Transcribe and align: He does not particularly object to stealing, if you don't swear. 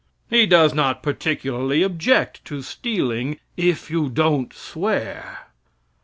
He 0.31 0.47
does 0.47 0.73
not 0.73 1.03
particularly 1.03 1.83
object 1.83 2.43
to 2.45 2.63
stealing, 2.63 3.39
if 3.55 3.91
you 3.91 4.09
don't 4.09 4.51
swear. 4.51 5.49